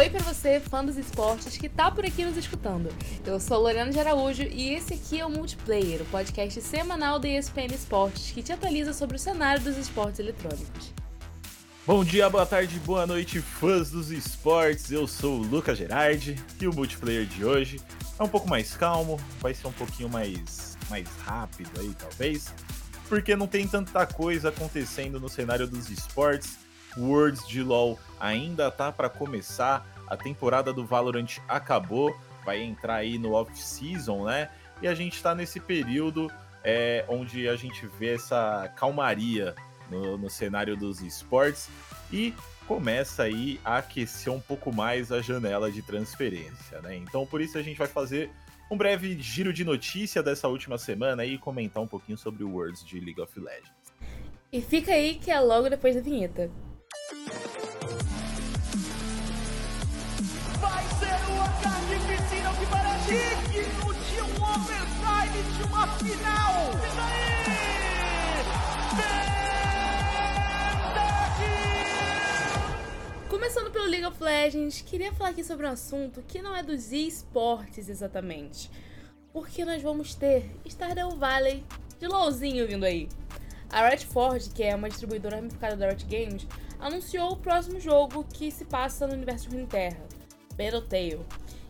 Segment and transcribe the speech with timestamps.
[0.00, 2.88] Oi para você, fã dos esportes, que tá por aqui nos escutando.
[3.22, 7.28] Eu sou Lorena de Araújo e esse aqui é o Multiplayer, o podcast semanal da
[7.28, 10.94] ESPN Esportes que te atualiza sobre o cenário dos esportes eletrônicos.
[11.86, 14.90] Bom dia, boa tarde, boa noite, fãs dos esportes.
[14.90, 17.78] Eu sou o Lucas Gerardi e o multiplayer de hoje
[18.18, 22.54] é um pouco mais calmo, vai ser um pouquinho mais, mais rápido aí, talvez,
[23.06, 26.69] porque não tem tanta coisa acontecendo no cenário dos esportes.
[27.00, 33.18] Worlds de LoL ainda tá para começar, a temporada do Valorant acabou, vai entrar aí
[33.18, 34.50] no off-season, né?
[34.82, 36.30] E a gente tá nesse período
[36.64, 39.54] é, onde a gente vê essa calmaria
[39.90, 41.68] no, no cenário dos esportes
[42.12, 42.34] e
[42.66, 46.96] começa aí a aquecer um pouco mais a janela de transferência, né?
[46.96, 48.30] Então por isso a gente vai fazer
[48.70, 52.84] um breve giro de notícia dessa última semana e comentar um pouquinho sobre o Worlds
[52.84, 53.72] de League of Legends.
[54.52, 56.50] E fica aí que é logo depois da vinheta.
[66.04, 66.70] Final!
[73.28, 76.90] Começando pelo League of Legends, queria falar aqui sobre um assunto que não é dos
[76.90, 78.70] esportes exatamente.
[79.32, 81.64] Porque nós vamos ter Stardew Valley
[81.98, 83.08] de LOLzinho vindo aí.
[83.70, 86.46] A Redford, que é uma distribuidora ramificada da Riot Games,
[86.78, 90.02] anunciou o próximo jogo que se passa no universo de Runeterra,
[90.56, 91.24] Battletail.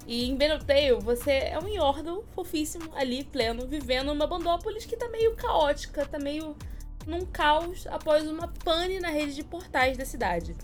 [0.07, 5.09] E em Battletail você é um Yordle fofíssimo ali, pleno, vivendo numa Bandópolis que tá
[5.09, 6.57] meio caótica, tá meio
[7.07, 10.57] num caos após uma pane na rede de portais da cidade.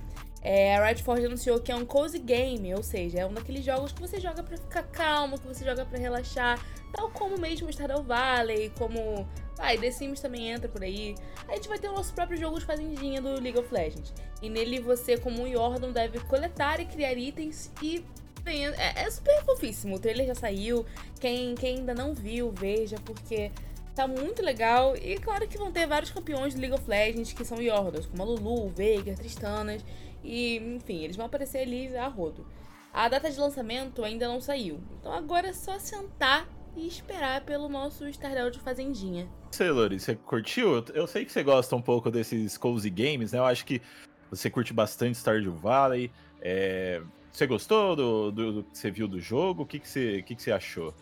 [0.43, 3.93] É, a Redford anunciou que é um cozy game, ou seja, é um daqueles jogos
[3.93, 8.03] que você joga para ficar calmo, que você joga para relaxar, tal como mesmo Stardew
[8.05, 9.27] Valley, como
[9.59, 11.15] ah, e The Sims também entra por aí.
[11.49, 14.13] A gente vai ter o nosso próprio jogo de fazendinha do League of Legends.
[14.43, 18.05] E nele você, como um Yordle, deve coletar e criar itens e.
[18.47, 19.97] É, é super fofíssimo.
[19.97, 20.87] O trailer já saiu.
[21.21, 23.51] Quem, quem ainda não viu, veja, porque
[23.95, 24.97] tá muito legal.
[24.97, 28.23] E claro que vão ter vários campeões do League of Legends que são Yordles, como
[28.23, 29.85] a Lulu, Veigar, Tristanas.
[30.23, 32.47] E, enfim, eles vão aparecer ali a rodo.
[32.93, 34.81] A data de lançamento ainda não saiu.
[34.99, 39.29] Então agora é só sentar e esperar pelo nosso Stardew de Fazendinha.
[39.51, 40.85] Você, Lori, você curtiu?
[40.95, 43.39] Eu sei que você gosta um pouco desses cozy games, né?
[43.39, 43.81] Eu acho que
[44.31, 46.11] você curte bastante Stardew Valley.
[46.41, 47.01] É...
[47.37, 49.65] Você gostou do, do, do, que você viu do jogo?
[49.65, 50.95] O que, que, você, que, que você achou?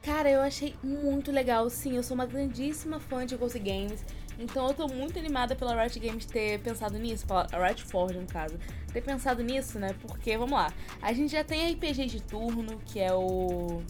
[0.00, 1.68] Cara, eu achei muito legal.
[1.68, 4.02] Sim, eu sou uma grandíssima fã de cozy games.
[4.38, 8.26] Então eu tô muito animada pela Riot Games ter pensado nisso, pela Riot Forge no
[8.26, 8.58] caso,
[8.94, 9.94] ter pensado nisso, né?
[10.00, 13.82] Porque, vamos lá, a gente já tem RPG de turno, que é o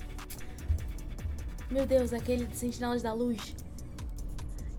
[1.71, 3.55] meu Deus, aquele de Sentinelas da Luz.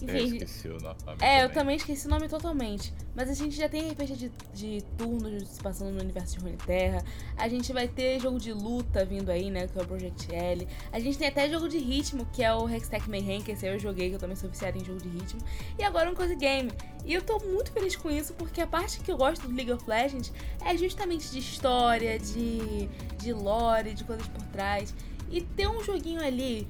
[0.02, 0.96] Enfim, eu esqueci o nome.
[0.96, 1.40] É, também.
[1.42, 2.94] eu também esqueci o nome totalmente.
[3.16, 7.04] Mas a gente já tem RPG de, de turnos se passando no universo de Runeterra.
[7.36, 9.68] A gente vai ter jogo de luta vindo aí, né?
[9.68, 10.68] Que é o Project L.
[10.92, 13.78] A gente tem até jogo de ritmo, que é o Hextech Mayhem, que esse eu
[13.78, 15.42] joguei, que eu também sou viciada em jogo de ritmo.
[15.78, 16.72] E agora um coisa game.
[17.06, 19.72] E eu tô muito feliz com isso, porque a parte que eu gosto do League
[19.72, 20.32] of Legends
[20.64, 22.88] é justamente de história, de,
[23.18, 24.94] de lore, de coisas por trás.
[25.30, 26.68] E ter um joguinho ali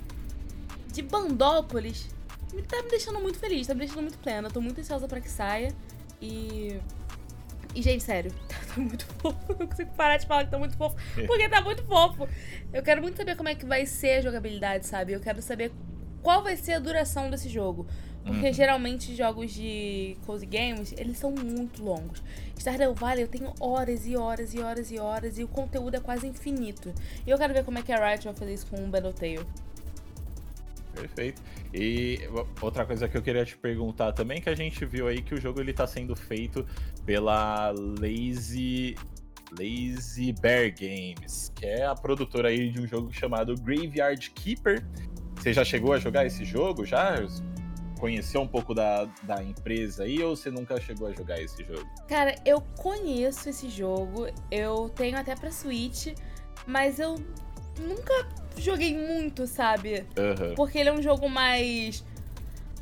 [0.91, 2.09] de Bandópolis
[2.53, 4.49] me tá me deixando muito feliz, tá me deixando muito plena.
[4.49, 5.73] Tô muito ansiosa para que saia.
[6.21, 6.79] E.
[7.75, 9.55] E, gente, sério, tá muito fofo.
[9.59, 10.95] Não consigo parar de falar que tá muito fofo,
[11.27, 12.27] porque tá muito fofo.
[12.73, 15.13] Eu quero muito saber como é que vai ser a jogabilidade, sabe?
[15.13, 15.71] Eu quero saber
[16.23, 17.85] qual vai ser a duração desse jogo.
[18.25, 18.53] Porque uhum.
[18.53, 22.21] geralmente jogos de cozy games, eles são muito longos.
[22.57, 25.99] Stardew Valley eu tenho horas e horas e horas e horas e o conteúdo é
[25.99, 26.93] quase infinito.
[27.25, 29.45] E eu quero ver como é que a Riot vai fazer isso com o Battletail.
[30.93, 31.41] Perfeito.
[31.73, 32.19] E
[32.61, 35.41] outra coisa que eu queria te perguntar também, que a gente viu aí que o
[35.41, 36.65] jogo ele tá sendo feito
[37.05, 38.95] pela Lazy
[39.51, 44.85] Lazy Bear Games, que é a produtora aí de um jogo chamado Graveyard Keeper.
[45.35, 46.85] Você já chegou a jogar esse jogo?
[46.85, 47.15] Já
[47.99, 51.85] conheceu um pouco da, da empresa aí ou você nunca chegou a jogar esse jogo?
[52.07, 56.15] Cara, eu conheço esse jogo, eu tenho até pra Switch,
[56.65, 57.15] mas eu
[57.79, 58.27] nunca
[58.59, 60.05] joguei muito, sabe?
[60.17, 60.55] Uhum.
[60.55, 62.03] Porque ele é um jogo mais.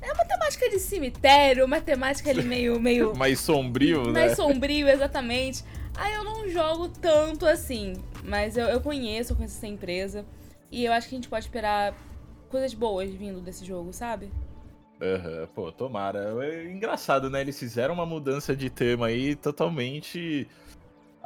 [0.01, 2.79] É uma temática de cemitério, uma temática ali meio.
[2.79, 4.25] meio mais sombrio, mais né?
[4.25, 5.63] Mais sombrio, exatamente.
[5.95, 7.93] Aí eu não jogo tanto assim.
[8.23, 10.25] Mas eu, eu conheço, eu conheço essa empresa.
[10.71, 11.95] E eu acho que a gente pode esperar
[12.49, 14.29] coisas boas vindo desse jogo, sabe?
[15.01, 15.47] Aham, uhum.
[15.53, 16.33] pô, tomara.
[16.43, 17.41] É engraçado, né?
[17.41, 20.47] Eles fizeram uma mudança de tema aí totalmente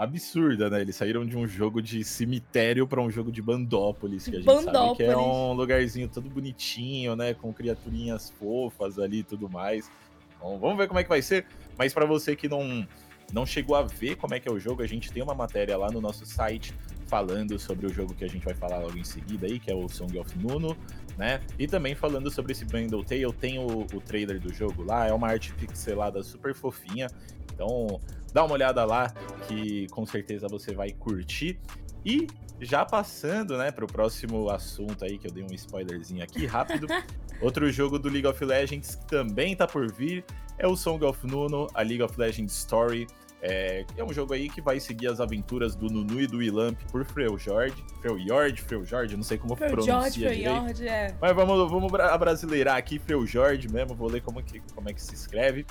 [0.01, 0.81] absurda, né?
[0.81, 4.45] Eles saíram de um jogo de cemitério para um jogo de Bandópolis, que a gente
[4.45, 4.73] Bandópolis.
[4.73, 7.35] sabe que é um lugarzinho todo bonitinho, né?
[7.35, 9.91] Com criaturinhas fofas ali e tudo mais.
[10.35, 11.45] Então, vamos ver como é que vai ser.
[11.77, 12.87] Mas para você que não
[13.31, 15.77] não chegou a ver como é que é o jogo, a gente tem uma matéria
[15.77, 16.73] lá no nosso site
[17.05, 19.75] falando sobre o jogo que a gente vai falar logo em seguida aí, que é
[19.75, 20.75] o Song of Nuno,
[21.17, 21.41] né?
[21.59, 25.13] E também falando sobre esse Brandle Tale, tem o, o trailer do jogo lá, é
[25.13, 27.07] uma arte pixelada super fofinha.
[27.53, 27.99] Então,
[28.33, 29.13] dá uma olhada lá
[29.47, 31.59] que com certeza você vai curtir.
[32.05, 32.27] E
[32.59, 36.87] já passando, né, para o próximo assunto aí, que eu dei um spoilerzinho aqui rápido.
[37.41, 40.23] Outro jogo do League of Legends que também tá por vir
[40.59, 43.07] é o Song of Nuno, a League of Legends Story.
[43.41, 46.79] É, é um jogo aí que vai seguir as aventuras do Nunu e do Ilamp
[46.91, 47.73] por Freljord.
[47.99, 50.93] Freljord, Freljord, não sei como Freljord, pronuncia Freljord, direito.
[50.93, 51.15] É.
[51.19, 55.15] Mas vamos, vamos abrasileirar aqui, Freljord mesmo, vou ler como, que, como é que se
[55.15, 55.65] escreve.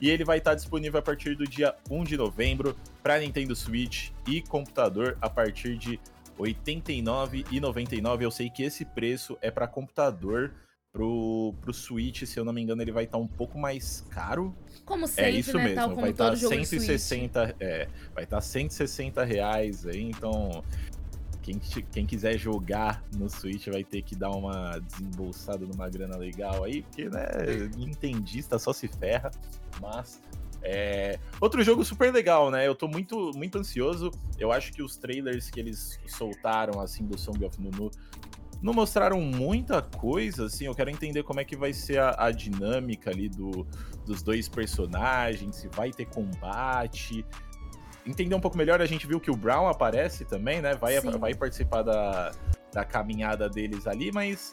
[0.00, 4.10] E ele vai estar disponível a partir do dia 1 de novembro para Nintendo Switch
[4.26, 5.98] e computador a partir de
[6.38, 8.22] R$ 89,99.
[8.22, 10.52] Eu sei que esse preço é para computador.
[10.90, 14.04] Pro, pro Switch, se eu não me engano, ele vai estar tá um pouco mais
[14.10, 14.56] caro.
[14.86, 15.64] Como é sempre, é isso né?
[15.64, 20.64] mesmo, Tal vai estar tá 160, é, vai estar tá 160 reais aí, então
[21.48, 26.64] quem, quem quiser jogar no Switch vai ter que dar uma desembolsada numa grana legal
[26.64, 27.26] aí, porque, né,
[27.76, 29.30] Nintendista só se ferra,
[29.80, 30.20] mas
[30.62, 31.18] é...
[31.40, 32.66] Outro jogo super legal, né?
[32.66, 34.10] Eu tô muito, muito ansioso.
[34.38, 37.90] Eu acho que os trailers que eles soltaram, assim, do Song of Nunu,
[38.60, 40.66] não mostraram muita coisa, assim.
[40.66, 43.66] Eu quero entender como é que vai ser a, a dinâmica ali do,
[44.04, 47.24] dos dois personagens, se vai ter combate.
[48.08, 50.74] Entender um pouco melhor, a gente viu que o Brown aparece também, né?
[50.74, 52.32] Vai, vai participar da,
[52.72, 54.52] da caminhada deles ali, mas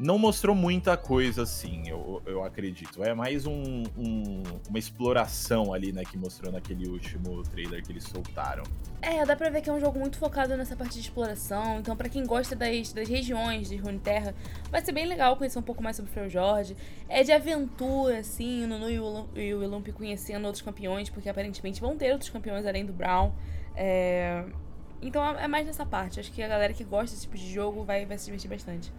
[0.00, 3.04] não mostrou muita coisa assim, eu, eu acredito.
[3.04, 8.04] É mais um, um, uma exploração ali, né, que mostrou naquele último trailer que eles
[8.04, 8.64] soltaram.
[9.02, 11.78] É, dá pra ver que é um jogo muito focado nessa parte de exploração.
[11.78, 14.34] Então, para quem gosta das, das regiões de Runeterra,
[14.70, 16.74] vai ser bem legal conhecer um pouco mais sobre o Jorge.
[17.06, 21.96] É de aventura, assim, no Nunu e o Ilump conhecendo outros campeões, porque aparentemente vão
[21.96, 23.32] ter outros campeões além do Brown.
[23.76, 24.44] É...
[25.02, 26.20] Então é mais nessa parte.
[26.20, 28.90] Acho que a galera que gosta desse tipo de jogo vai, vai se divertir bastante.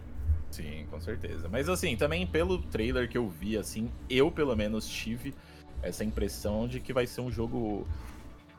[0.52, 1.48] Sim, com certeza.
[1.50, 5.34] Mas assim, também pelo trailer que eu vi, assim, eu pelo menos tive
[5.82, 7.86] essa impressão de que vai ser um jogo,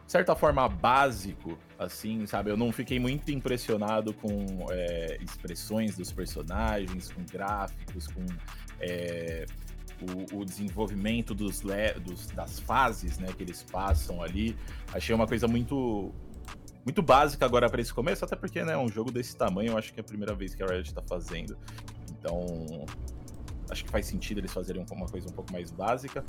[0.03, 2.49] de certa forma, básico, assim, sabe?
[2.49, 8.25] Eu não fiquei muito impressionado com é, expressões dos personagens, com gráficos, com
[8.79, 9.45] é,
[10.01, 11.61] o, o, desenvolvimento dos,
[12.03, 14.57] dos, das fases, né, que eles passam ali.
[14.91, 16.11] Achei uma coisa muito
[16.83, 19.93] muito básica agora para esse começo, até porque, né, um jogo desse tamanho, eu acho
[19.93, 21.57] que é a primeira vez que a Riot tá fazendo.
[22.11, 22.85] Então,
[23.69, 26.23] acho que faz sentido eles fazerem uma coisa um pouco mais básica,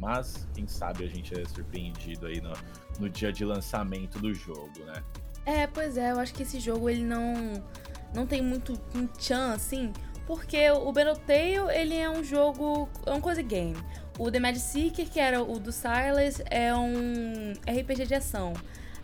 [0.00, 2.52] mas quem sabe a gente é surpreendido aí no,
[2.98, 5.02] no dia de lançamento do jogo, né?
[5.46, 7.62] É, pois é, eu acho que esse jogo ele não
[8.12, 9.92] não tem muito um chan assim,
[10.26, 13.76] porque o Battletail ele é um jogo, é um cozy game.
[14.18, 18.52] O The Mad Seeker, que era o do Silas, é um RPG de ação.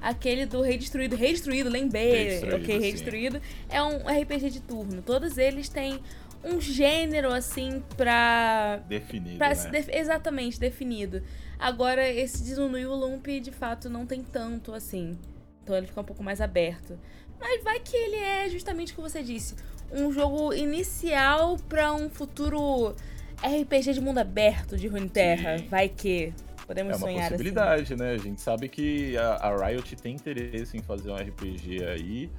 [0.01, 5.03] Aquele do Rei Destruído, Rei Destruído, lembrei, ok, Rei Destruído, é um RPG de turno.
[5.03, 6.01] Todos eles têm
[6.45, 8.81] um gênero, assim, pra.
[8.89, 9.39] Definido.
[9.39, 9.71] Pra né?
[9.71, 9.89] def...
[9.89, 11.23] Exatamente, definido.
[11.59, 15.19] Agora, esse Dizunu e o Lump, de fato, não tem tanto assim.
[15.63, 16.99] Então ele fica um pouco mais aberto.
[17.41, 19.57] Mas vai que ele é justamente o que você disse.
[19.91, 22.95] Um jogo inicial para um futuro
[23.43, 25.57] RPG de mundo aberto de Runeterra.
[25.69, 26.33] Vai que.
[26.67, 28.03] Podemos é uma sonhar possibilidade, assim.
[28.03, 28.13] né?
[28.13, 32.31] A gente sabe que a, a, Riot tem interesse em fazer um RPG aí.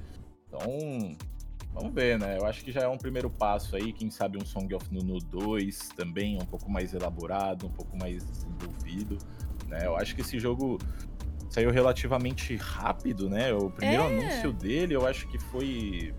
[0.46, 1.16] Então,
[1.72, 2.36] vamos ver, né?
[2.38, 3.92] Eu acho que já é um primeiro passo aí.
[3.92, 8.24] Quem sabe um Song of Nunu 2 também, um pouco mais elaborado, um pouco mais
[8.24, 9.18] desenvolvido.
[9.66, 9.86] Né?
[9.86, 10.78] Eu acho que esse jogo
[11.48, 13.52] saiu relativamente rápido, né?
[13.54, 14.06] O primeiro é.
[14.06, 16.14] anúncio dele, eu acho que foi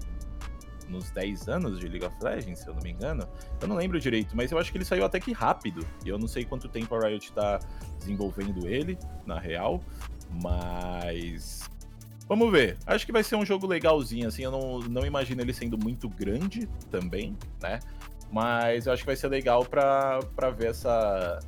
[0.89, 3.27] nos 10 anos de League of Legends, se eu não me engano.
[3.61, 5.85] Eu não lembro direito, mas eu acho que ele saiu até que rápido.
[6.05, 7.59] E eu não sei quanto tempo a Riot tá
[7.97, 9.81] desenvolvendo ele, na real.
[10.41, 11.69] Mas.
[12.27, 12.77] Vamos ver.
[12.85, 14.43] Acho que vai ser um jogo legalzinho, assim.
[14.43, 17.79] Eu não, não imagino ele sendo muito grande também, né?
[18.31, 21.39] Mas eu acho que vai ser legal pra, pra ver essa,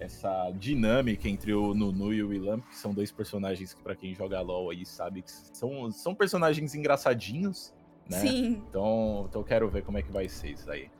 [0.00, 4.14] essa dinâmica entre o Nunu e o Willam, que são dois personagens que, para quem
[4.14, 7.72] joga LoL aí, sabe que são, são personagens engraçadinhos,
[8.10, 8.18] né?
[8.18, 8.62] Sim.
[8.68, 10.90] Então, então eu quero ver como é que vai ser isso aí.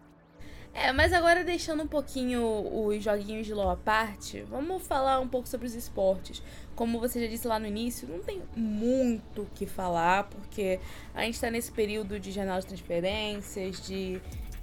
[0.72, 2.40] É, mas agora deixando um pouquinho
[2.86, 6.40] os joguinhos de LoL à parte, vamos falar um pouco sobre os esportes.
[6.76, 10.78] Como você já disse lá no início, não tem muito o que falar, porque
[11.12, 14.20] a gente está nesse período de janela de transferências, de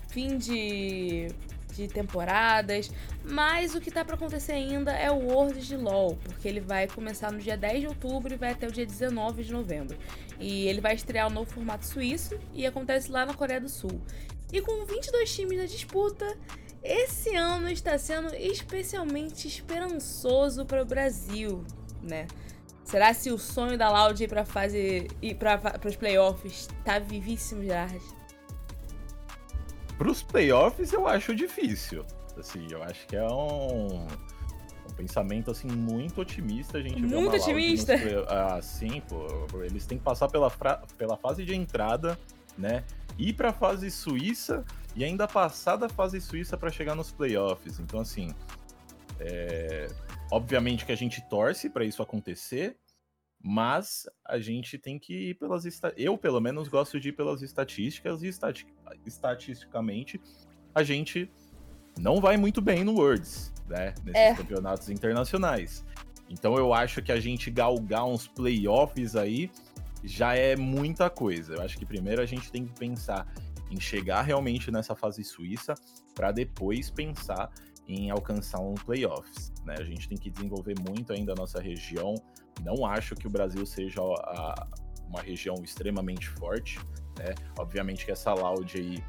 [0.07, 1.27] fim de
[1.77, 2.91] de temporadas,
[3.23, 6.87] mas o que tá para acontecer ainda é o World de LoL, porque ele vai
[6.87, 9.97] começar no dia 10 de outubro e vai até o dia 19 de novembro.
[10.39, 13.69] E ele vai estrear o um novo formato suíço e acontece lá na Coreia do
[13.69, 14.01] Sul.
[14.51, 16.37] E com 22 times na disputa,
[16.83, 21.65] esse ano está sendo especialmente esperançoso para o Brasil,
[22.01, 22.27] né?
[22.83, 27.61] Será se o sonho da Loud ir para fase ir para os playoffs tá vivíssimo,
[27.61, 28.16] Gerard?
[29.97, 32.05] Para os playoffs eu acho difícil.
[32.37, 37.95] Assim, eu acho que é um, um pensamento assim muito otimista a gente muito otimista.
[38.27, 39.25] Ah, sim, pô,
[39.63, 40.51] eles têm que passar pela,
[40.97, 42.17] pela fase de entrada,
[42.57, 42.83] né?
[43.17, 44.63] Ir para a fase suíça
[44.95, 47.79] e ainda passar da fase suíça para chegar nos playoffs.
[47.79, 48.33] Então, assim,
[49.19, 49.87] é...
[50.31, 52.77] obviamente que a gente torce para isso acontecer,
[53.43, 55.63] mas a gente tem que ir pelas.
[55.95, 58.67] Eu, pelo menos, gosto de ir pelas estatísticas e estati...
[59.05, 60.19] estatisticamente
[60.73, 61.31] a gente
[61.97, 63.93] não vai muito bem no Worlds, né?
[64.03, 64.35] Nesses é.
[64.35, 65.85] campeonatos internacionais.
[66.29, 69.49] Então eu acho que a gente galgar uns playoffs aí
[70.03, 71.55] já é muita coisa.
[71.55, 73.27] Eu acho que primeiro a gente tem que pensar
[73.69, 75.73] em chegar realmente nessa fase suíça
[76.13, 77.51] para depois pensar
[77.87, 79.53] em alcançar um playoffs.
[79.65, 79.75] Né?
[79.79, 82.15] A gente tem que desenvolver muito ainda a nossa região.
[82.63, 84.67] Não acho que o Brasil seja a,
[85.07, 86.79] uma região extremamente forte.
[87.17, 87.33] Né?
[87.57, 89.03] Obviamente que essa Loud aí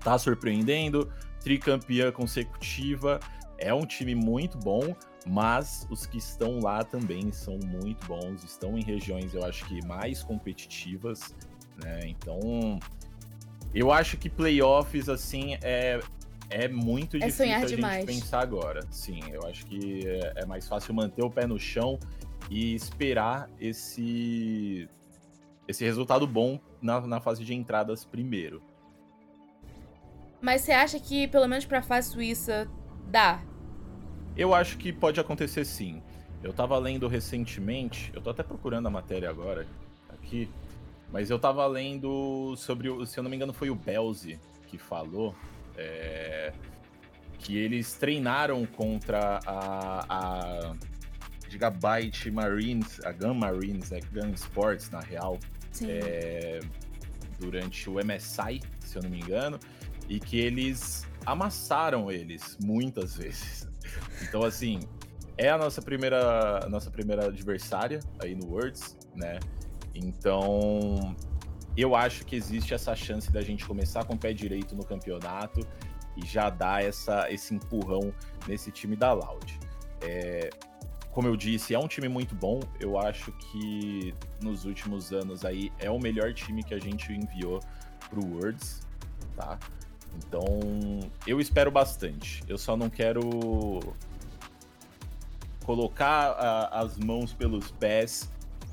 [0.00, 3.20] tá surpreendendo, tricampeã consecutiva,
[3.58, 4.94] é um time muito bom,
[5.26, 9.84] mas os que estão lá também são muito bons, estão em regiões, eu acho que
[9.86, 11.34] mais competitivas,
[11.76, 12.00] né?
[12.06, 12.80] Então,
[13.72, 16.00] eu acho que playoffs, assim, é,
[16.52, 18.80] é muito é difícil a gente pensar agora.
[18.90, 21.98] Sim, eu acho que é, é, mais fácil manter o pé no chão
[22.50, 24.88] e esperar esse,
[25.66, 28.62] esse resultado bom na, na fase de entradas primeiro.
[30.40, 32.68] Mas você acha que, pelo menos pra fase suíça,
[33.06, 33.40] dá?
[34.36, 36.02] Eu acho que pode acontecer sim.
[36.42, 39.66] Eu tava lendo recentemente, eu tô até procurando a matéria agora,
[40.08, 40.50] aqui,
[41.12, 45.34] mas eu tava lendo sobre, se eu não me engano, foi o Belzi que falou
[45.76, 46.52] é,
[47.38, 50.74] que eles treinaram contra a, a
[51.48, 55.38] Gigabyte Marines, a Gun Marines, né, Gun Sports, na real,
[55.86, 56.60] é,
[57.38, 59.58] durante o MSI, se eu não me engano,
[60.08, 63.68] e que eles amassaram eles muitas vezes.
[64.22, 64.80] Então, assim,
[65.36, 69.38] é a nossa primeira, a nossa primeira adversária aí no Worlds, né?
[69.94, 71.14] Então,
[71.76, 75.60] eu acho que existe essa chance da gente começar com o pé direito no campeonato
[76.16, 78.12] e já dar essa, esse empurrão
[78.46, 79.58] nesse time da Loud.
[80.02, 80.50] É,
[81.10, 82.60] como eu disse, é um time muito bom.
[82.80, 87.60] Eu acho que nos últimos anos aí é o melhor time que a gente enviou
[88.10, 88.80] pro Worlds,
[89.36, 89.58] tá?
[90.16, 90.44] Então,
[91.26, 92.42] eu espero bastante.
[92.46, 93.80] Eu só não quero
[95.64, 98.30] colocar a, as mãos pelos pés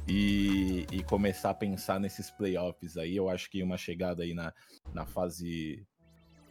[0.09, 3.15] e, e, começar a pensar nesses playoffs aí.
[3.15, 4.51] Eu acho que uma chegada aí na,
[4.93, 5.85] na fase.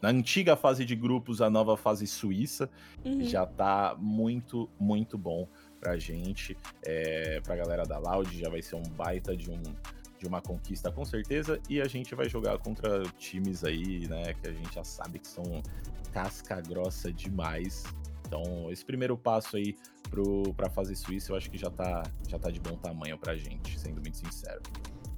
[0.01, 2.71] Na antiga fase de grupos, a nova fase suíça,
[3.05, 3.25] uhum.
[3.25, 5.49] já tá muito, muito bom
[5.81, 6.57] pra gente.
[6.85, 9.61] É, pra galera da Loud, já vai ser um baita de um,
[10.21, 11.61] de uma conquista com certeza.
[11.69, 15.27] E a gente vai jogar contra times aí, né, que a gente já sabe que
[15.27, 15.43] são
[16.13, 17.83] casca grossa demais.
[18.29, 19.75] Então, esse primeiro passo aí
[20.55, 23.79] para fase suíça, eu acho que já tá, já tá de bom tamanho pra gente,
[23.79, 24.61] sendo muito sincero.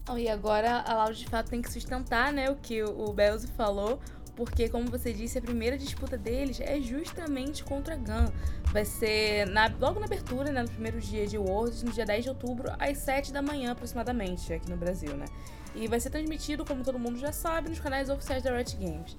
[0.09, 3.49] Oh, e agora a Loud de fato tem que sustentar, né, o que o Belzo
[3.49, 4.01] falou,
[4.37, 8.33] porque, como você disse, a primeira disputa deles é justamente contra a GAN.
[8.73, 12.25] Vai ser na, logo na abertura, né, no primeiro dia de Worlds, no dia 10
[12.25, 15.27] de outubro, às 7 da manhã aproximadamente, aqui no Brasil, né?
[15.75, 19.17] E vai ser transmitido, como todo mundo já sabe, nos canais oficiais da Riot Games.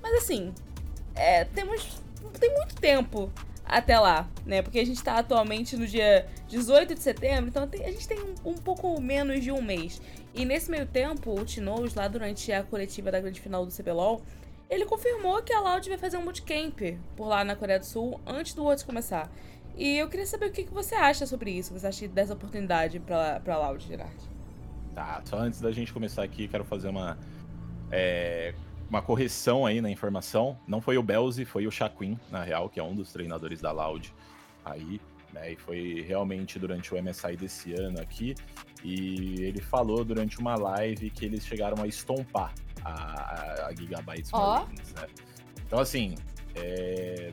[0.00, 0.54] Mas assim,
[1.14, 2.00] é, temos
[2.38, 3.30] tem muito tempo
[3.64, 4.62] até lá, né?
[4.62, 8.18] Porque a gente tá atualmente no dia 18 de setembro, então tem, a gente tem
[8.20, 10.00] um, um, pouco menos de um mês.
[10.34, 14.22] E nesse meio tempo, o Tinoz, lá durante a coletiva da grande final do CBLOL,
[14.68, 16.80] ele confirmou que a Loud vai fazer um bootcamp
[17.16, 19.30] por lá na Coreia do Sul antes do Worlds começar.
[19.76, 22.98] E eu queria saber o que, que você acha sobre isso, você acha dessa oportunidade
[23.00, 24.14] pra, pra Loud, Gerard?
[24.94, 27.16] Tá, só antes da gente começar aqui, quero fazer uma.
[27.90, 28.54] É,
[28.90, 30.58] uma correção aí na informação.
[30.66, 33.70] Não foi o Belzi, foi o Shaquin, na real, que é um dos treinadores da
[33.70, 34.12] Loud
[34.64, 35.00] aí.
[35.32, 38.34] Né, e foi realmente durante o MSI desse ano aqui.
[38.82, 42.52] E ele falou durante uma live que eles chegaram a estompar
[42.84, 44.38] a, a Gigabytes oh.
[44.38, 45.06] Marines, né?
[45.64, 46.16] Então, assim,
[46.56, 47.32] é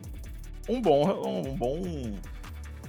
[0.69, 1.81] um bom, um bom,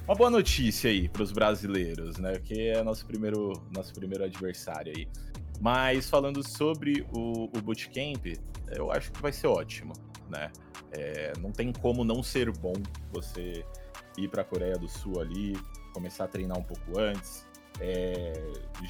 [0.06, 2.38] uma boa notícia aí para os brasileiros, né?
[2.44, 5.08] Que é nosso primeiro, nosso primeiro adversário aí.
[5.58, 8.26] Mas falando sobre o, o bootcamp,
[8.76, 9.92] eu acho que vai ser ótimo,
[10.28, 10.50] né?
[10.92, 12.74] É, não tem como não ser bom
[13.12, 13.64] você
[14.16, 15.58] ir para a Coreia do Sul ali,
[15.92, 17.46] começar a treinar um pouco antes,
[17.80, 18.32] é,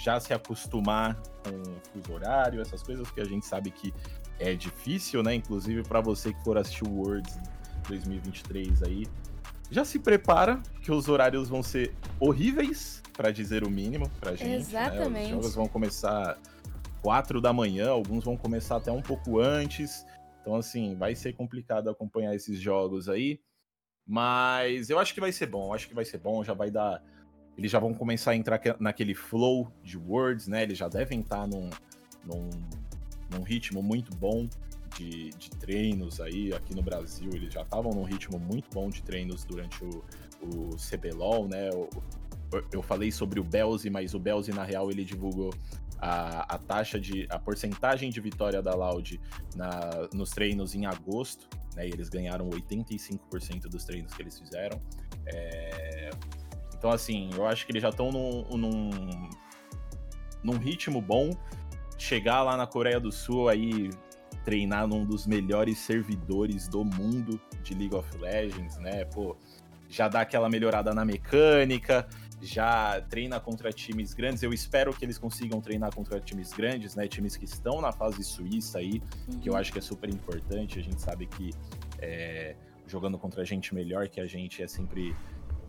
[0.02, 3.92] já se acostumar com o fuso horário, essas coisas que a gente sabe que
[4.38, 5.34] é difícil, né?
[5.34, 7.38] Inclusive para você que for assistir o Worlds
[7.88, 9.06] 2023 aí,
[9.70, 14.52] já se prepara que os horários vão ser horríveis, para dizer o mínimo, pra gente.
[14.52, 15.10] Exatamente.
[15.10, 15.22] Né?
[15.24, 16.38] Os jogos vão começar
[17.02, 20.04] 4 da manhã, alguns vão começar até um pouco antes.
[20.40, 23.40] Então, assim, vai ser complicado acompanhar esses jogos aí.
[24.06, 27.02] Mas eu acho que vai ser bom, acho que vai ser bom, já vai dar.
[27.56, 30.62] Eles já vão começar a entrar naquele flow de words, né?
[30.62, 31.68] Eles já devem estar num,
[32.24, 32.48] num,
[33.30, 34.48] num ritmo muito bom
[34.96, 36.54] de, de, treinos aí.
[36.54, 40.02] Aqui no Brasil, eles já estavam num ritmo muito bom de treinos durante o,
[40.42, 41.68] o CBLOL, né?
[41.74, 41.88] O,
[42.72, 45.52] eu falei sobre o Belzi, mas o Belzi, na real, ele divulgou
[45.98, 47.26] a, a taxa de.
[47.30, 49.20] a porcentagem de vitória da Loud
[49.56, 51.86] na, nos treinos em agosto, né?
[51.86, 54.80] E eles ganharam 85% dos treinos que eles fizeram.
[55.26, 56.10] É,
[56.74, 58.90] então, assim, eu acho que eles já estão num, num,
[60.42, 61.30] num ritmo bom.
[61.98, 63.90] Chegar lá na Coreia do Sul aí
[64.44, 69.04] treinar num dos melhores servidores do mundo de League of Legends, né?
[69.06, 69.36] Pô,
[69.88, 72.08] já dá aquela melhorada na mecânica,
[72.40, 74.42] já treina contra times grandes.
[74.42, 77.08] Eu espero que eles consigam treinar contra times grandes, né?
[77.08, 79.40] Times que estão na fase suíça aí, uhum.
[79.40, 79.58] que eu uhum.
[79.58, 80.78] acho que é super importante.
[80.78, 81.50] A gente sabe que
[81.98, 82.54] é,
[82.86, 85.16] jogando contra gente melhor que a gente é sempre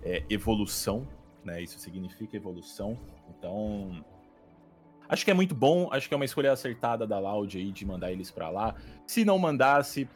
[0.03, 1.07] é, evolução,
[1.43, 1.61] né?
[1.61, 2.97] Isso significa evolução.
[3.29, 4.03] Então,
[5.07, 5.89] acho que é muito bom.
[5.91, 8.75] Acho que é uma escolha acertada da Loud aí de mandar eles para lá.
[9.07, 10.07] Se não mandasse,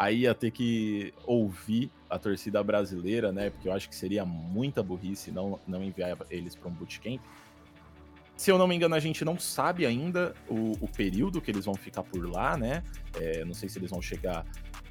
[0.00, 3.50] aí ia ter que ouvir a torcida brasileira, né?
[3.50, 7.20] Porque eu acho que seria muita burrice não, não enviar eles para um bootcamp.
[8.34, 11.66] Se eu não me engano, a gente não sabe ainda o, o período que eles
[11.66, 12.82] vão ficar por lá, né?
[13.20, 14.46] É, não sei se eles vão chegar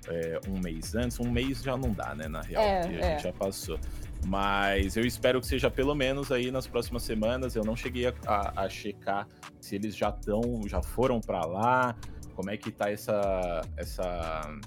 [0.07, 1.19] é, um mês antes.
[1.19, 2.27] Um mês já não dá, né?
[2.27, 3.11] Na real, é, a é.
[3.13, 3.79] gente já passou.
[4.27, 7.55] Mas eu espero que seja pelo menos aí nas próximas semanas.
[7.55, 9.27] Eu não cheguei a, a, a checar
[9.59, 11.95] se eles já estão, já foram para lá,
[12.35, 14.59] como é que tá essa, essa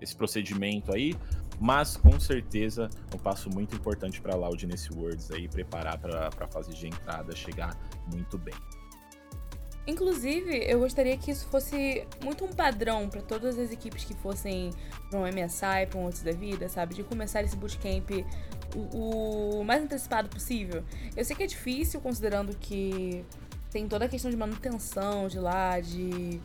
[0.00, 1.14] esse procedimento aí,
[1.60, 6.28] mas com certeza um passo muito importante para a Loud nesse Worlds aí, preparar para
[6.28, 7.76] a fase de entrada chegar
[8.12, 8.54] muito bem.
[9.86, 14.70] Inclusive, eu gostaria que isso fosse muito um padrão para todas as equipes que fossem
[15.08, 16.94] para um MSI, para um outro da vida, sabe?
[16.94, 18.10] De começar esse bootcamp
[18.76, 20.84] o, o mais antecipado possível.
[21.16, 23.24] Eu sei que é difícil, considerando que
[23.70, 26.40] tem toda a questão de manutenção de lá, de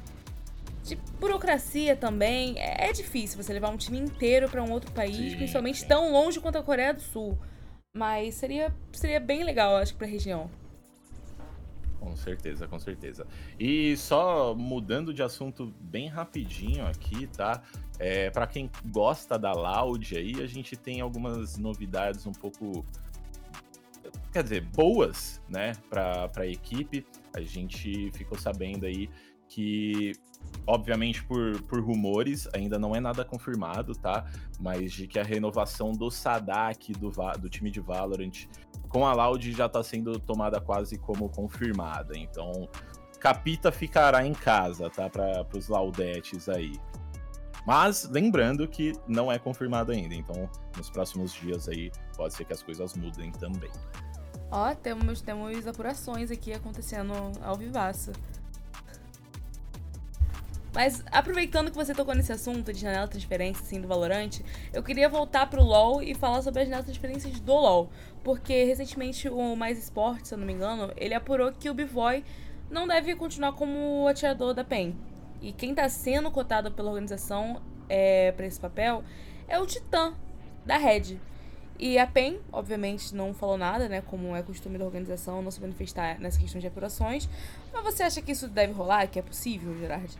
[0.83, 2.59] de burocracia também.
[2.59, 6.11] É, é difícil você levar um time inteiro para um outro país, sim, principalmente tão
[6.11, 7.37] longe quanto a Coreia do Sul.
[7.95, 10.49] Mas seria, seria bem legal, acho, para a região.
[11.99, 13.25] Com certeza, com certeza.
[13.57, 17.63] E só mudando de assunto bem rapidinho aqui, tá?
[17.97, 22.83] É, para quem gosta da Loud aí, a gente tem algumas novidades um pouco
[24.33, 27.05] quer dizer, boas, né, para a equipe.
[27.33, 29.09] A gente ficou sabendo aí
[29.47, 30.13] que
[30.65, 34.25] obviamente por, por rumores, ainda não é nada confirmado, tá?
[34.59, 38.47] Mas de que a renovação do Sadak do, do time de Valorant
[38.89, 42.15] com a Loud já tá sendo tomada quase como confirmada.
[42.15, 42.69] Então,
[43.19, 45.09] Capita ficará em casa, tá?
[45.09, 46.73] Para os Laudetes aí.
[47.65, 52.53] Mas lembrando que não é confirmado ainda, então nos próximos dias aí pode ser que
[52.53, 53.71] as coisas mudem também.
[54.51, 58.11] Ó, temos, temos apurações aqui acontecendo ao vivaço.
[60.73, 64.81] Mas aproveitando que você tocou nesse assunto de janela de transferência, assim, do Valorante, eu
[64.81, 67.91] queria voltar pro LoL e falar sobre as janelas de transferências do LoL.
[68.23, 72.25] Porque recentemente o Mais Esporte, se eu não me engano, ele apurou que o Bivoy
[72.71, 74.95] não deve continuar como atirador da PEN.
[75.41, 79.03] E quem tá sendo cotado pela organização é, para esse papel
[79.47, 80.15] é o Titã,
[80.65, 81.19] da Red.
[81.77, 84.01] E a PEN, obviamente, não falou nada, né?
[84.01, 87.29] Como é costume da organização, não se manifestar nessa questão de apurações.
[87.71, 89.05] Mas você acha que isso deve rolar?
[89.07, 90.17] Que é possível, Gerard?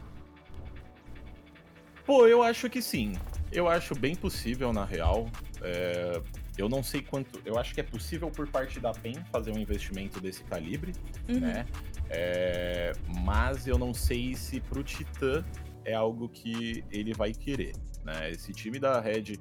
[2.06, 3.14] Pô, eu acho que sim.
[3.52, 5.28] Eu acho bem possível, na real.
[5.62, 6.22] É...
[6.58, 7.42] Eu não sei quanto.
[7.46, 10.94] Eu acho que é possível por parte da PEN fazer um investimento desse calibre,
[11.28, 11.40] uhum.
[11.40, 11.66] né?
[12.10, 12.94] É...
[13.24, 15.44] Mas eu não sei se pro Titã
[15.86, 18.30] é algo que ele vai querer, né?
[18.32, 19.38] Esse time da Red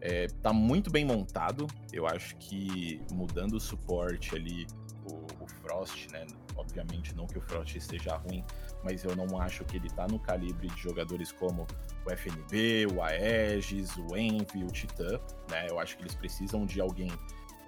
[0.00, 1.66] é, tá muito bem montado.
[1.92, 4.66] Eu acho que mudando o suporte ali,
[5.04, 6.26] o, o Frost, né?
[6.58, 8.44] Obviamente, não que o Frost esteja ruim,
[8.82, 11.66] mas eu não acho que ele tá no calibre de jogadores como
[12.04, 15.66] o FNB, o Aegis, o Envy, o Titã, né?
[15.68, 17.10] Eu acho que eles precisam de alguém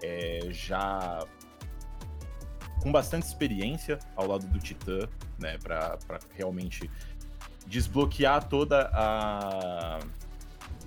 [0.02, 1.24] é, já
[2.82, 5.56] com bastante experiência ao lado do Titã, né?
[5.58, 5.98] Para
[6.34, 6.90] realmente
[7.66, 10.00] desbloquear toda a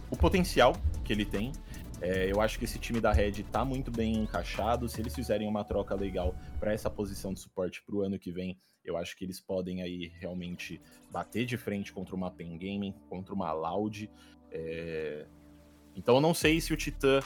[0.10, 1.54] o potencial que ele tem.
[2.04, 4.90] É, eu acho que esse time da Red tá muito bem encaixado.
[4.90, 8.30] Se eles fizerem uma troca legal para essa posição de suporte para o ano que
[8.30, 12.94] vem, eu acho que eles podem aí realmente bater de frente contra uma Pen Gaming,
[13.10, 14.12] contra uma Loud.
[14.52, 15.26] É...
[15.96, 17.22] Então eu não sei se o Titã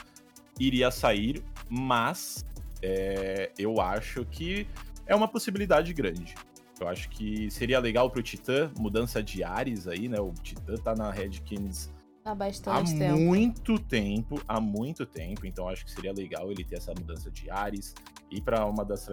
[0.60, 2.44] iria sair, mas
[2.80, 4.64] é, eu acho que
[5.06, 6.36] é uma possibilidade grande.
[6.78, 10.20] Eu acho que seria legal pro Titã, mudança de ares aí, né?
[10.20, 11.90] O Titã tá na Red Kings
[12.30, 13.18] há bastante há tempo.
[13.18, 15.46] muito tempo, há muito tempo.
[15.46, 17.94] Então acho que seria legal ele ter essa mudança de ares
[18.30, 19.08] ir para uma das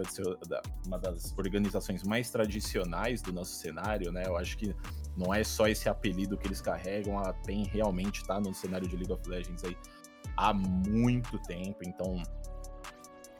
[0.86, 4.24] uma das organizações mais tradicionais do nosso cenário, né?
[4.26, 4.74] Eu acho que
[5.16, 8.96] não é só esse apelido que eles carregam, a PEN realmente tá no cenário de
[8.96, 9.76] League of Legends aí
[10.36, 11.78] há muito tempo.
[11.84, 12.22] Então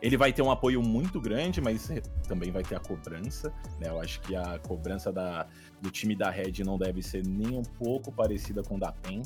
[0.07, 1.91] ele vai ter um apoio muito grande, mas
[2.29, 3.89] também vai ter a cobrança, né?
[3.89, 5.49] Eu acho que a cobrança da,
[5.83, 9.23] do time da Red não deve ser nem um pouco parecida com da PEN.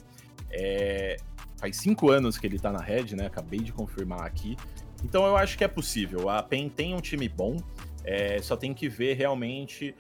[0.50, 1.18] É,
[1.58, 3.26] faz cinco anos que ele tá na Red, né?
[3.26, 4.56] Acabei de confirmar aqui.
[5.04, 6.30] Então eu acho que é possível.
[6.30, 7.58] A PEN tem um time bom,
[8.02, 9.94] é, só tem que ver realmente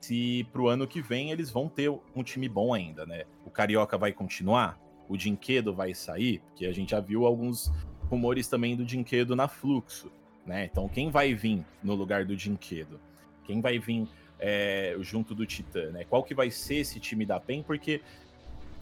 [0.00, 3.24] se pro ano que vem eles vão ter um time bom ainda, né?
[3.44, 4.80] O Carioca vai continuar?
[5.08, 6.38] O Dinquedo vai sair?
[6.46, 7.72] Porque a gente já viu alguns
[8.12, 10.12] rumores também do Dinquedo na Fluxo,
[10.46, 10.66] né?
[10.70, 13.00] Então quem vai vir no lugar do Dinquedo?
[13.44, 14.06] Quem vai vir
[14.38, 16.04] é, junto do Titã, né?
[16.04, 17.62] Qual que vai ser esse time da PEN?
[17.62, 18.02] Porque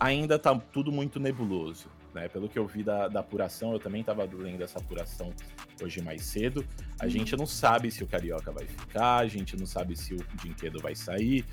[0.01, 2.29] ainda tá tudo muito nebuloso, né?
[2.29, 5.33] Pelo que eu vi da, da apuração, eu também tava lendo essa apuração
[5.81, 6.67] hoje mais cedo.
[6.99, 7.11] A uhum.
[7.11, 10.81] gente não sabe se o Carioca vai ficar, a gente não sabe se o Dinquedo
[10.81, 11.45] vai sair,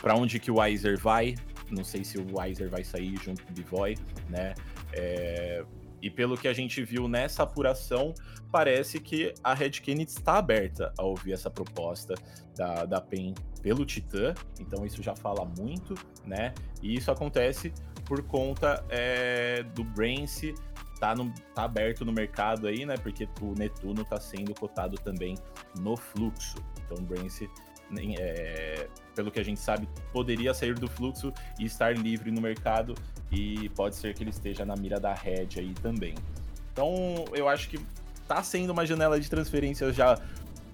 [0.00, 1.34] para onde que o Weiser vai.
[1.70, 3.98] Não sei se o Weiser vai sair junto com o Bivoy,
[4.30, 4.54] né?
[4.94, 5.62] É,
[6.00, 8.14] e pelo que a gente viu nessa apuração,
[8.50, 12.14] parece que a Red Kennedy está aberta a ouvir essa proposta
[12.56, 16.54] da, da PEN pelo Titã, então isso já fala muito, né?
[16.82, 17.72] E isso acontece
[18.04, 20.54] por conta é, do Brance
[20.98, 22.96] tá, no, tá aberto no mercado aí, né?
[22.96, 25.36] Porque o Netuno tá sendo cotado também
[25.78, 26.56] no fluxo.
[26.84, 27.48] Então o Brance
[28.18, 32.94] é, pelo que a gente sabe, poderia sair do fluxo e estar livre no mercado,
[33.30, 36.14] e pode ser que ele esteja na mira da Red aí também.
[36.72, 37.78] Então, eu acho que
[38.26, 40.20] tá sendo uma janela de transferências já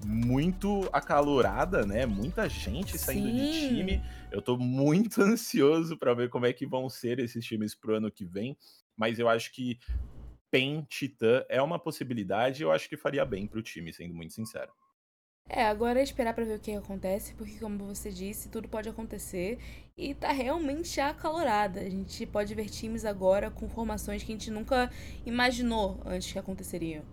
[0.04, 2.04] muito acalorada, né?
[2.04, 3.36] Muita gente saindo Sim.
[3.36, 4.02] de time.
[4.30, 8.10] Eu tô muito ansioso para ver como é que vão ser esses times pro ano
[8.10, 8.56] que vem,
[8.96, 9.78] mas eu acho que
[10.50, 14.72] PEN Titã é uma possibilidade, eu acho que faria bem pro time, sendo muito sincero.
[15.48, 18.88] É, agora é esperar para ver o que acontece, porque como você disse, tudo pode
[18.88, 19.58] acontecer
[19.96, 21.80] e tá realmente acalorada.
[21.80, 24.90] A gente pode ver times agora com formações que a gente nunca
[25.24, 27.04] imaginou antes que aconteceriam.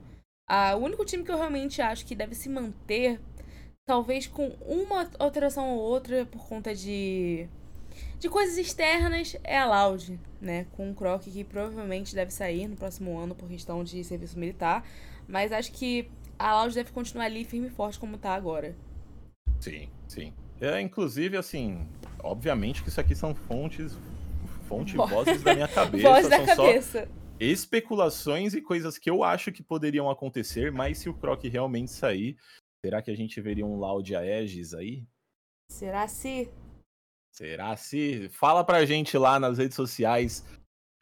[0.49, 3.19] Ah, o único time que eu realmente acho que deve se manter,
[3.85, 7.47] talvez com uma alteração ou outra por conta de
[8.19, 10.65] de coisas externas, é a Loud, né?
[10.73, 14.85] Com o Croc que provavelmente deve sair no próximo ano por questão de serviço militar,
[15.27, 16.09] mas acho que
[16.41, 18.75] a Loud deve continuar ali firme e forte como tá agora.
[19.59, 20.33] Sim, sim.
[20.59, 21.87] É, inclusive, assim,
[22.23, 23.97] obviamente que isso aqui são fontes,
[24.67, 26.09] fonte vozes da minha cabeça.
[26.09, 27.09] Voz da cabeça.
[27.39, 32.37] especulações e coisas que eu acho que poderiam acontecer, mas se o Croc realmente sair,
[32.83, 35.03] será que a gente veria um Loud Aegis aí?
[35.69, 36.51] Será se?
[37.31, 38.29] Será se?
[38.29, 40.45] Fala pra gente lá nas redes sociais,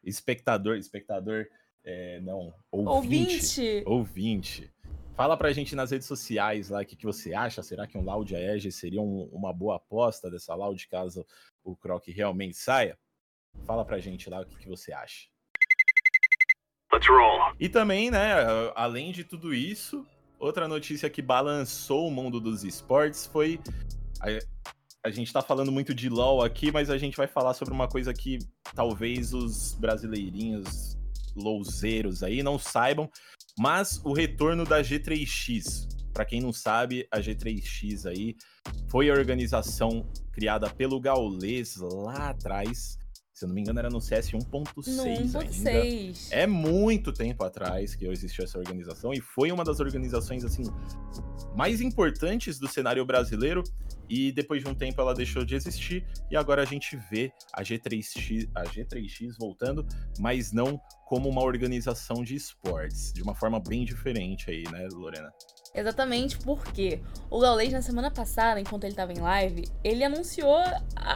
[0.03, 1.47] espectador, espectador,
[1.83, 3.61] é, não, ouvinte.
[3.61, 3.83] Ouvinte.
[3.85, 4.73] ouvinte.
[5.19, 7.61] Fala pra gente nas redes sociais lá o que, que você acha.
[7.61, 11.25] Será que um Loud Aegis seria um, uma boa aposta dessa Loud caso
[11.61, 12.97] o Croc realmente saia?
[13.65, 15.27] Fala pra gente lá o que, que você acha.
[16.93, 17.53] Let's roll.
[17.59, 18.31] E também, né,
[18.77, 20.07] além de tudo isso,
[20.39, 23.59] outra notícia que balançou o mundo dos esportes foi.
[24.21, 24.27] A,
[25.05, 27.89] a gente tá falando muito de LoL aqui, mas a gente vai falar sobre uma
[27.89, 28.39] coisa que
[28.73, 30.97] talvez os brasileirinhos
[31.35, 33.09] louzeiros aí não saibam,
[33.59, 35.89] mas o retorno da G3X.
[36.13, 38.35] Para quem não sabe, a G3X aí
[38.87, 42.98] foi a organização criada pelo Gaules lá atrás.
[43.39, 45.39] Se eu não me engano, era no CS 1.6 ainda.
[46.29, 50.63] É muito tempo atrás que existiu essa organização e foi uma das organizações assim
[51.55, 53.63] mais importantes do cenário brasileiro
[54.09, 57.63] e depois de um tempo ela deixou de existir e agora a gente vê a
[57.63, 59.87] G3X, a G3X voltando,
[60.19, 65.31] mas não como uma organização de esportes, de uma forma bem diferente aí, né, Lorena?
[65.73, 70.61] Exatamente porque o Gaules na semana passada, enquanto ele estava em live, ele anunciou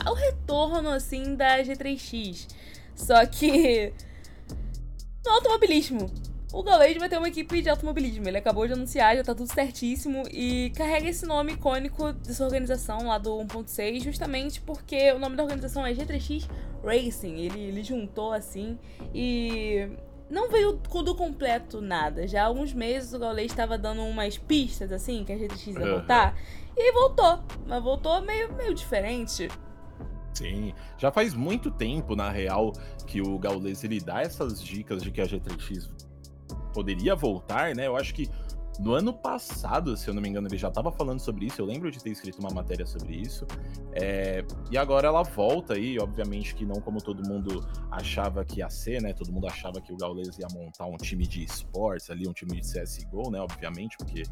[0.10, 2.48] o retorno assim da G3X.
[2.96, 3.94] Só que
[5.26, 6.12] no automobilismo,
[6.54, 8.28] o Gaules vai ter uma equipe de automobilismo.
[8.28, 10.24] Ele acabou de anunciar, já tá tudo certíssimo.
[10.32, 15.42] E carrega esse nome icônico dessa organização lá do 1.6, justamente porque o nome da
[15.42, 16.48] organização é G3X
[16.84, 17.38] Racing.
[17.38, 18.78] Ele, ele juntou assim.
[19.16, 19.89] E
[20.34, 22.28] não veio do completo nada.
[22.28, 25.80] Já há alguns meses o Gaules estava dando umas pistas, assim, que a GTX ia
[25.80, 26.36] voltar.
[26.76, 27.43] E aí voltou.
[27.67, 29.48] Mas voltou meio, meio diferente.
[30.34, 32.74] Sim, já faz muito tempo, na real,
[33.06, 35.91] que o Gaules ele dá essas dicas de que a GTX
[36.74, 37.86] poderia voltar, né?
[37.86, 38.28] Eu acho que
[38.80, 41.62] no ano passado, se eu não me engano, ele já estava falando sobre isso.
[41.62, 43.46] Eu lembro de ter escrito uma matéria sobre isso.
[43.94, 48.70] É, e agora ela volta aí, obviamente que não como todo mundo achava que ia
[48.70, 49.14] ser, né?
[49.14, 52.60] Todo mundo achava que o Gaules ia montar um time de esportes ali, um time
[52.60, 53.40] de CSGO, né?
[53.40, 54.24] Obviamente, porque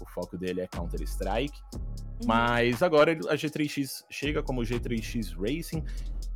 [0.00, 1.58] o foco dele é Counter-Strike.
[1.74, 2.26] Uhum.
[2.26, 5.82] Mas agora a G3X chega como G3X Racing,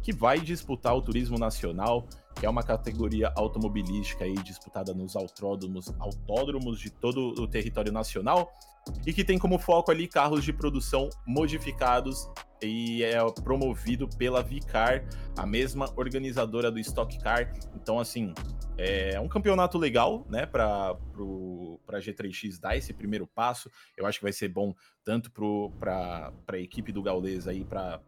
[0.03, 2.07] que vai disputar o turismo nacional
[2.41, 8.51] que é uma categoria automobilística aí disputada nos autódromos, autódromos de todo o território nacional
[9.07, 12.31] e que tem como foco ali carros de produção modificados
[12.63, 15.05] e é promovido pela Vicar,
[15.37, 17.53] a mesma organizadora do Stock Car.
[17.75, 18.33] Então, assim,
[18.79, 23.71] é um campeonato legal, né, para a G3X dar esse primeiro passo.
[23.99, 24.75] Eu acho que vai ser bom
[25.05, 28.01] tanto para a equipe do Gaules aí, para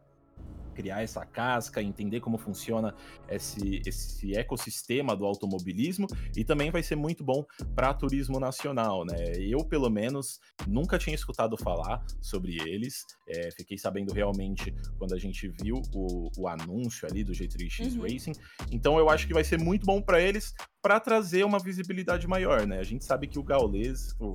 [0.72, 2.94] criar essa casca, entender como funciona
[3.28, 6.06] esse, esse ecossistema do automobilismo
[6.36, 9.34] e também vai ser muito bom para turismo nacional, né?
[9.38, 15.18] Eu, pelo menos, nunca tinha escutado falar sobre eles, é, fiquei sabendo realmente quando a
[15.18, 18.02] gente viu o, o anúncio ali do G3X uhum.
[18.02, 18.32] Racing,
[18.70, 22.66] então eu acho que vai ser muito bom para eles para trazer uma visibilidade maior,
[22.66, 22.78] né?
[22.78, 24.32] A gente sabe que o Gaules, o,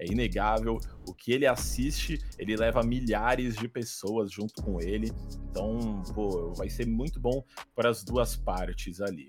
[0.00, 0.78] é inegável.
[1.06, 5.12] O que ele assiste, ele leva milhares de pessoas junto com ele.
[5.50, 9.28] Então, pô, vai ser muito bom para as duas partes ali.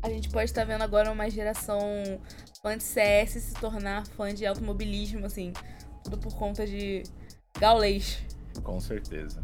[0.00, 1.80] A gente pode estar vendo agora uma geração
[2.62, 5.52] fã de CS se tornar fã de automobilismo, assim,
[6.04, 7.02] tudo por conta de
[7.58, 8.22] gaulês.
[8.62, 9.42] Com certeza.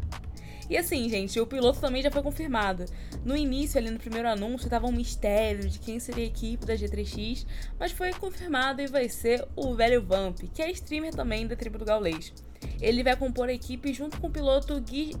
[0.69, 2.85] E assim, gente, o piloto também já foi confirmado.
[3.23, 6.75] No início, ali no primeiro anúncio, tava um mistério de quem seria a equipe da
[6.75, 7.45] G3X,
[7.79, 11.77] mas foi confirmado e vai ser o velho Vamp, que é streamer também da tribo
[11.77, 12.33] do Gaulês.
[12.81, 15.15] Ele vai compor a equipe junto com o piloto Gui.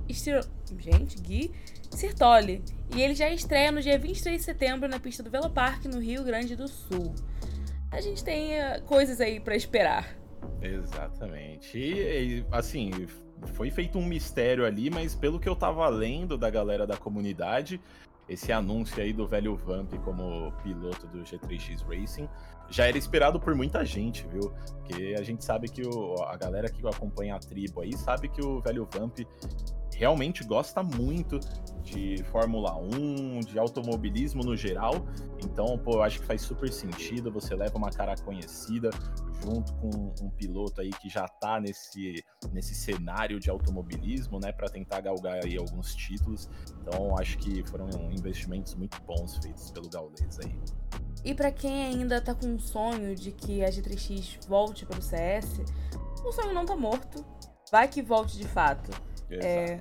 [0.79, 1.51] Gente, Gui
[1.91, 2.63] Sirtoli.
[2.95, 6.23] E ele já estreia no dia 23 de setembro na pista do Velopark, no Rio
[6.23, 7.13] Grande do Sul.
[7.91, 10.15] A gente tem uh, coisas aí para esperar.
[10.61, 11.77] Exatamente.
[11.77, 12.91] E, assim,
[13.53, 17.79] foi feito um mistério ali, mas pelo que eu tava lendo da galera da comunidade,
[18.27, 22.27] esse anúncio aí do velho Vamp como piloto do G3X Racing
[22.69, 24.51] já era esperado por muita gente, viu?
[24.79, 28.43] Porque a gente sabe que o, a galera que acompanha a tribo aí sabe que
[28.43, 29.19] o velho Vamp
[29.97, 31.39] realmente gosta muito
[31.83, 35.05] de Fórmula 1, de automobilismo no geral.
[35.43, 37.31] Então, pô, eu acho que faz super sentido.
[37.31, 38.89] Você leva uma cara conhecida
[39.43, 44.67] junto com um piloto aí que já tá nesse, nesse cenário de automobilismo, né, para
[44.67, 46.49] tentar galgar aí alguns títulos.
[46.81, 50.55] Então, acho que foram investimentos muito bons feitos pelo Gaules aí.
[51.23, 55.01] E para quem ainda tá com um sonho de que a G3X volte para o
[55.01, 55.61] CS,
[56.23, 57.25] o sonho não tá morto.
[57.71, 58.91] Vai que volte de fato.
[59.29, 59.79] É,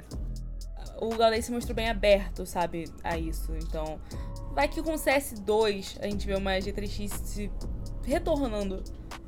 [1.00, 3.54] o Gaules se mostrou bem aberto, sabe, a isso.
[3.56, 3.98] Então,
[4.52, 7.50] vai que com o CS2 a gente vê uma G3X se
[8.04, 8.82] retornando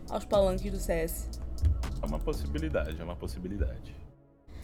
[0.09, 1.29] aos palanques do CS.
[2.03, 3.95] É uma possibilidade, é uma possibilidade.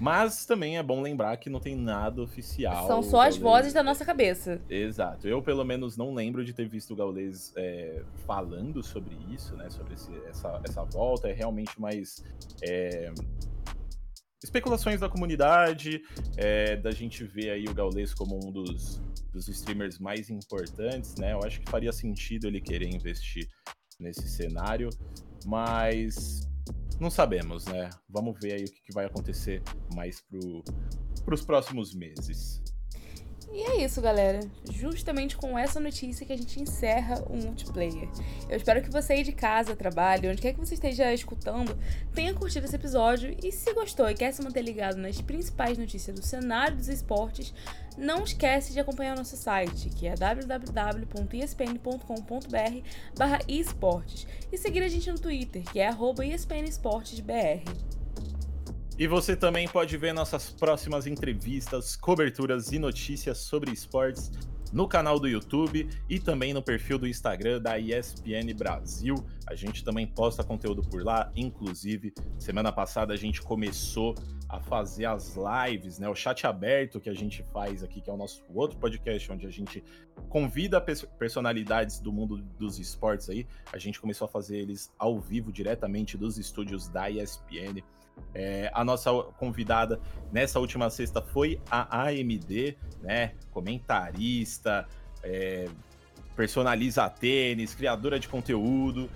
[0.02, 2.88] Mas também é bom lembrar que não tem nada oficial.
[2.88, 4.60] São só as vozes da nossa cabeça.
[4.68, 5.28] Exato.
[5.28, 9.70] Eu, pelo menos, não lembro de ter visto o Gaules é, falando sobre isso, né?
[9.70, 11.28] Sobre esse, essa, essa volta.
[11.28, 12.24] É realmente mais.
[12.62, 13.12] É,
[14.42, 16.02] especulações da comunidade,
[16.37, 19.00] é, da gente ver aí o Gaules como um dos,
[19.33, 21.33] dos streamers mais importantes, né?
[21.33, 23.48] Eu acho que faria sentido ele querer investir
[24.00, 24.90] nesse cenário,
[25.46, 26.48] mas
[27.00, 27.90] não sabemos, né?
[28.09, 29.62] Vamos ver aí o que, vai acontecer
[29.94, 30.22] mais
[31.24, 32.62] para os próximos meses.
[33.54, 34.40] E é isso, galera.
[34.70, 38.08] Justamente com essa notícia que a gente encerra o multiplayer.
[38.48, 41.78] Eu espero que você aí de casa, trabalho, onde quer que você esteja escutando,
[42.14, 43.36] tenha curtido esse episódio.
[43.42, 47.52] E se gostou e quer se manter ligado nas principais notícias do cenário dos esportes,
[47.98, 52.88] não esquece de acompanhar nosso site, que é www.espn.com.br
[53.18, 54.26] barra esportes.
[54.50, 57.62] E seguir a gente no Twitter, que é arroba espnesportesbr.
[58.98, 64.31] E você também pode ver nossas próximas entrevistas, coberturas e notícias sobre esportes
[64.72, 69.14] no canal do YouTube e também no perfil do Instagram da ESPN Brasil.
[69.46, 74.14] A gente também posta conteúdo por lá, inclusive semana passada a gente começou
[74.52, 78.12] a fazer as lives, né, o chat aberto que a gente faz aqui, que é
[78.12, 79.82] o nosso outro podcast onde a gente
[80.28, 80.78] convida
[81.18, 83.46] personalidades do mundo dos esportes aí.
[83.72, 87.82] A gente começou a fazer eles ao vivo diretamente dos estúdios da ESPN.
[88.34, 89.98] É, a nossa convidada
[90.30, 93.32] nessa última sexta foi a AMD, né?
[93.50, 94.86] Comentarista,
[95.22, 95.66] é,
[96.36, 99.08] personaliza tênis, criadora de conteúdo,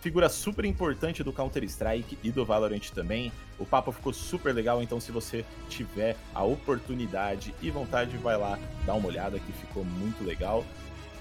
[0.00, 3.32] figura super importante do Counter-Strike e do Valorant também.
[3.58, 8.58] O papo ficou super legal, então se você tiver a oportunidade e vontade, vai lá
[8.86, 10.64] dar uma olhada que ficou muito legal.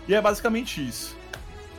[0.08, 1.16] E é basicamente isso.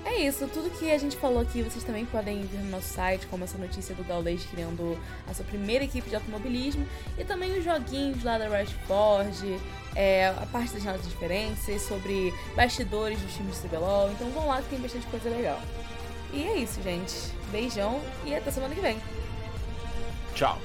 [0.05, 3.27] É isso, tudo que a gente falou aqui vocês também podem ver no nosso site,
[3.27, 6.87] como essa notícia do Gaules criando a sua primeira equipe de automobilismo,
[7.19, 9.61] e também os joguinhos lá da Rashford,
[9.95, 14.63] é, a parte das nossas diferenças, sobre bastidores dos times de CBLOL, então vão lá
[14.63, 15.61] que tem bastante coisa legal.
[16.33, 17.15] E é isso, gente.
[17.51, 18.99] Beijão e até semana que vem.
[20.35, 20.59] Tchau.